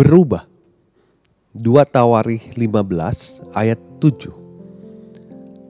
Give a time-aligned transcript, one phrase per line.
[0.00, 0.48] Berubah.
[1.52, 4.32] 2 Tawarikh 15 ayat 7.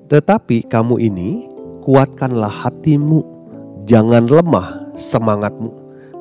[0.07, 1.51] Tetapi kamu ini
[1.83, 3.27] kuatkanlah hatimu,
[3.83, 5.75] jangan lemah semangatmu,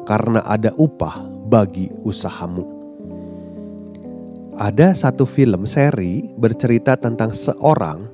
[0.09, 1.21] karena ada upah
[1.53, 2.65] bagi usahamu.
[4.57, 8.09] Ada satu film seri bercerita tentang seorang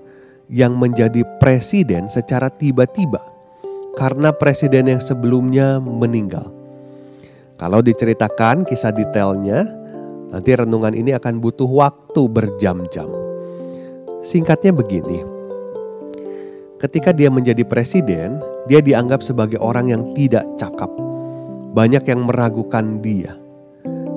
[0.51, 3.23] yang menjadi presiden secara tiba-tiba
[3.95, 6.51] karena presiden yang sebelumnya meninggal.
[7.55, 9.84] Kalau diceritakan kisah detailnya,
[10.33, 13.09] nanti renungan ini akan butuh waktu berjam-jam.
[14.25, 15.21] Singkatnya begini.
[16.81, 20.89] Ketika dia menjadi presiden, dia dianggap sebagai orang yang tidak cakap.
[21.73, 23.37] Banyak yang meragukan dia.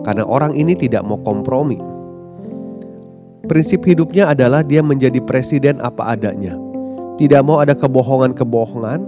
[0.03, 1.79] Karena orang ini tidak mau kompromi.
[3.49, 6.57] Prinsip hidupnya adalah dia menjadi presiden apa adanya.
[7.17, 9.01] Tidak mau ada kebohongan-kebohongan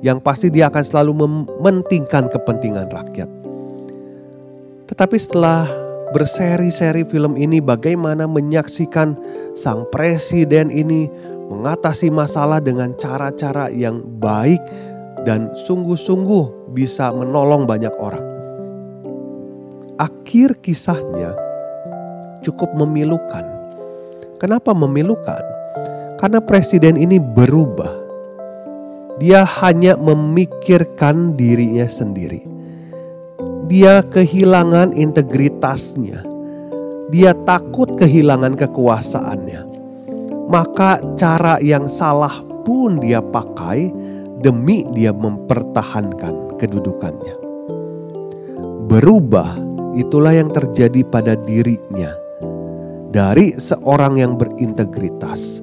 [0.00, 3.28] yang pasti dia akan selalu mementingkan kepentingan rakyat.
[4.88, 5.68] Tetapi setelah
[6.10, 9.14] berseri-seri film ini bagaimana menyaksikan
[9.54, 11.06] sang presiden ini
[11.50, 14.58] mengatasi masalah dengan cara-cara yang baik
[15.22, 18.26] dan sungguh-sungguh bisa menolong banyak orang.
[19.98, 21.34] Akhir kisahnya
[22.42, 23.46] cukup memilukan.
[24.40, 25.42] Kenapa memilukan?
[26.16, 27.92] Karena presiden ini berubah.
[29.20, 32.50] Dia hanya memikirkan dirinya sendiri
[33.70, 34.90] dia kehilangan
[35.60, 36.24] integritasnya.
[37.12, 39.60] Dia takut kehilangan kekuasaannya.
[40.48, 43.92] Maka cara yang salah pun dia pakai
[44.40, 47.36] demi dia mempertahankan kedudukannya.
[48.90, 49.54] Berubah
[49.94, 52.16] itulah yang terjadi pada dirinya.
[53.10, 55.62] Dari seorang yang berintegritas,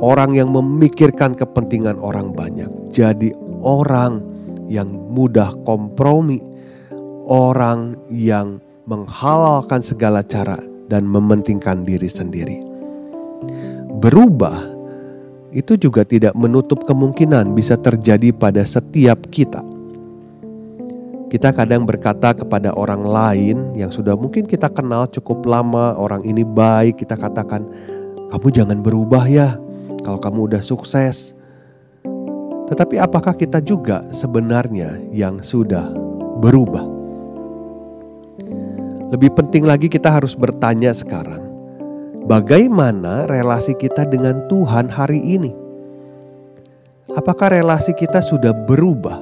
[0.00, 4.24] orang yang memikirkan kepentingan orang banyak, jadi orang
[4.72, 6.40] yang mudah kompromi,
[7.28, 10.58] orang yang menghalalkan segala cara
[10.90, 12.58] dan mementingkan diri sendiri.
[14.02, 14.58] Berubah
[15.54, 19.62] itu juga tidak menutup kemungkinan bisa terjadi pada setiap kita.
[21.32, 26.44] Kita kadang berkata kepada orang lain yang sudah mungkin kita kenal cukup lama, orang ini
[26.44, 27.64] baik, kita katakan,
[28.28, 29.56] "Kamu jangan berubah ya,
[30.04, 31.32] kalau kamu udah sukses."
[32.68, 35.88] Tetapi apakah kita juga sebenarnya yang sudah
[36.44, 36.91] berubah?
[39.12, 41.44] Lebih penting lagi kita harus bertanya sekarang,
[42.24, 45.52] bagaimana relasi kita dengan Tuhan hari ini?
[47.12, 49.20] Apakah relasi kita sudah berubah?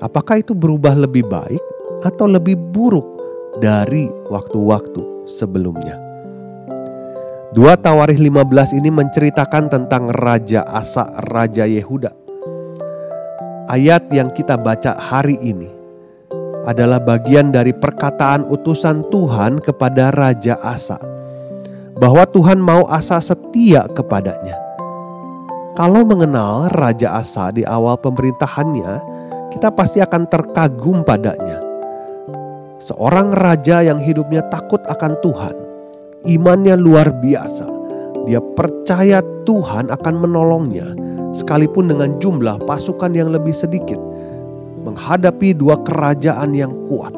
[0.00, 1.60] Apakah itu berubah lebih baik
[2.00, 3.04] atau lebih buruk
[3.60, 6.00] dari waktu-waktu sebelumnya?
[7.52, 12.16] Dua Tawarikh 15 ini menceritakan tentang Raja Asa, Raja Yehuda.
[13.68, 15.77] Ayat yang kita baca hari ini
[16.68, 21.00] adalah bagian dari perkataan utusan Tuhan kepada Raja Asa,
[21.96, 24.52] bahwa Tuhan mau Asa setia kepadanya.
[25.72, 29.00] Kalau mengenal Raja Asa di awal pemerintahannya,
[29.56, 31.64] kita pasti akan terkagum padanya.
[32.78, 35.56] Seorang raja yang hidupnya takut akan Tuhan,
[36.28, 37.66] imannya luar biasa.
[38.28, 39.18] Dia percaya
[39.48, 40.86] Tuhan akan menolongnya,
[41.32, 43.98] sekalipun dengan jumlah pasukan yang lebih sedikit
[44.98, 47.14] menghadapi dua kerajaan yang kuat.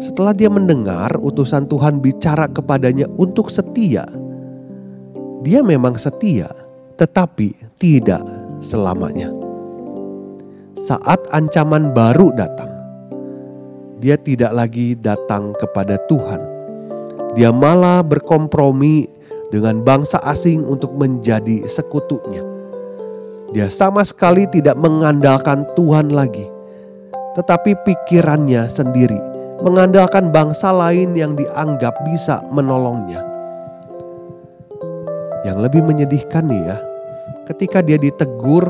[0.00, 4.08] Setelah dia mendengar utusan Tuhan bicara kepadanya untuk setia,
[5.44, 6.48] dia memang setia,
[6.96, 8.24] tetapi tidak
[8.64, 9.28] selamanya.
[10.72, 12.72] Saat ancaman baru datang,
[14.00, 16.40] dia tidak lagi datang kepada Tuhan.
[17.36, 19.04] Dia malah berkompromi
[19.52, 22.53] dengan bangsa asing untuk menjadi sekutunya.
[23.54, 26.42] Dia sama sekali tidak mengandalkan Tuhan lagi,
[27.38, 29.14] tetapi pikirannya sendiri
[29.62, 33.22] mengandalkan bangsa lain yang dianggap bisa menolongnya.
[35.46, 36.78] Yang lebih menyedihkan nih ya,
[37.46, 38.66] ketika dia ditegur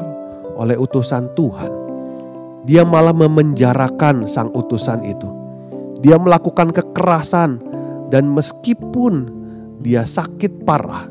[0.61, 1.73] oleh utusan Tuhan,
[2.69, 5.33] dia malah memenjarakan sang utusan itu.
[6.05, 7.57] Dia melakukan kekerasan
[8.13, 9.33] dan meskipun
[9.81, 11.09] dia sakit parah,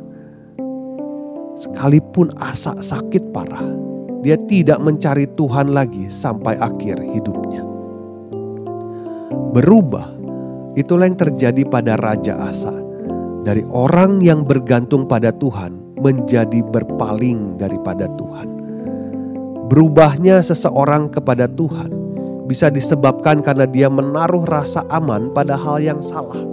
[1.53, 3.65] sekalipun asa sakit parah,
[4.25, 7.61] dia tidak mencari Tuhan lagi sampai akhir hidupnya.
[9.53, 10.09] Berubah,
[10.73, 12.73] itulah yang terjadi pada Raja Asa.
[13.43, 18.47] Dari orang yang bergantung pada Tuhan menjadi berpaling daripada Tuhan.
[19.67, 21.91] Berubahnya seseorang kepada Tuhan
[22.47, 26.52] bisa disebabkan karena dia menaruh rasa aman pada hal yang salah.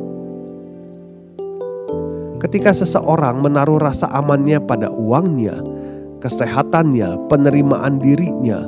[2.40, 5.60] Ketika seseorang menaruh rasa amannya pada uangnya,
[6.24, 8.64] kesehatannya, penerimaan dirinya,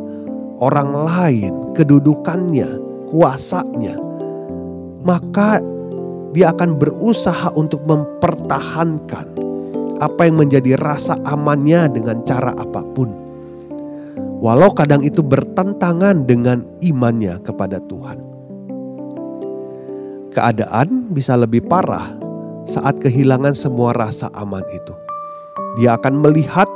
[0.61, 2.69] orang lain, kedudukannya,
[3.09, 3.97] kuasanya,
[5.09, 5.65] maka
[6.37, 9.41] dia akan berusaha untuk mempertahankan
[10.05, 13.09] apa yang menjadi rasa amannya dengan cara apa pun.
[14.45, 18.19] Walau kadang itu bertentangan dengan imannya kepada Tuhan.
[20.33, 22.22] Keadaan bisa lebih parah
[22.67, 24.95] saat kehilangan semua rasa aman itu.
[25.79, 26.69] Dia akan melihat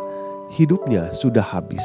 [0.53, 1.85] hidupnya sudah habis.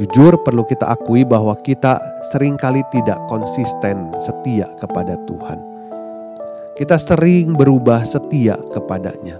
[0.00, 2.00] Jujur perlu kita akui bahwa kita
[2.32, 5.60] sering kali tidak konsisten setia kepada Tuhan.
[6.80, 9.36] Kita sering berubah setia kepadanya.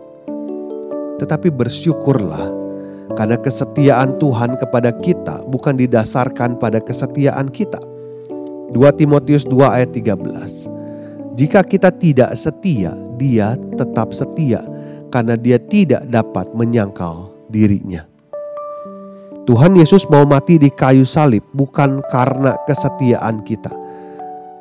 [1.16, 2.44] Tetapi bersyukurlah
[3.16, 7.81] karena kesetiaan Tuhan kepada kita bukan didasarkan pada kesetiaan kita.
[8.70, 10.80] 2 Timotius 2 ayat 13.
[11.40, 14.60] Jika kita tidak setia, dia tetap setia
[15.08, 18.04] karena dia tidak dapat menyangkal dirinya.
[19.48, 23.72] Tuhan Yesus mau mati di kayu salib bukan karena kesetiaan kita.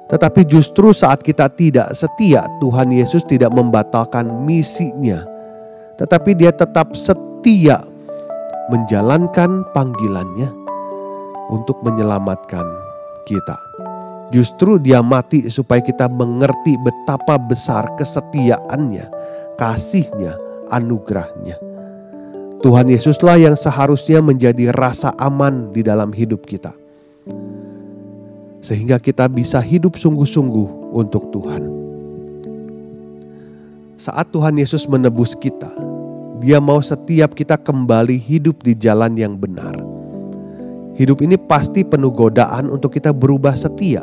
[0.07, 5.27] Tetapi justru saat kita tidak setia, Tuhan Yesus tidak membatalkan misinya.
[5.99, 7.83] Tetapi dia tetap setia
[8.71, 10.47] menjalankan panggilannya
[11.51, 12.63] untuk menyelamatkan
[13.27, 13.59] kita.
[14.29, 19.09] Justru dia mati supaya kita mengerti betapa besar kesetiaannya,
[19.57, 20.37] kasihnya,
[20.69, 21.57] anugerahnya.
[22.61, 26.75] Tuhan Yesuslah yang seharusnya menjadi rasa aman di dalam hidup kita.
[28.59, 31.63] Sehingga kita bisa hidup sungguh-sungguh untuk Tuhan.
[33.95, 35.71] Saat Tuhan Yesus menebus kita,
[36.39, 39.75] Dia mau setiap kita kembali hidup di jalan yang benar.
[40.95, 43.99] Hidup ini pasti penuh godaan untuk kita berubah setia.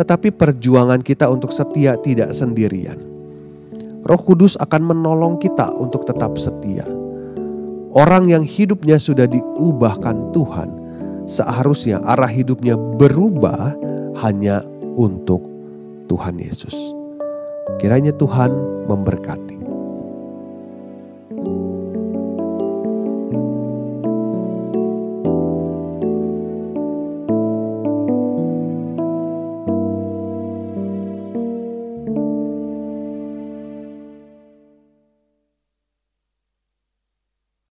[0.00, 2.96] Tetapi perjuangan kita untuk setia tidak sendirian.
[4.00, 6.88] Roh Kudus akan menolong kita untuk tetap setia
[7.90, 10.70] Orang yang hidupnya sudah diubahkan Tuhan,
[11.26, 13.74] seharusnya arah hidupnya berubah
[14.22, 14.62] hanya
[14.94, 15.42] untuk
[16.06, 16.74] Tuhan Yesus.
[17.82, 18.54] Kiranya Tuhan
[18.86, 19.69] memberkati.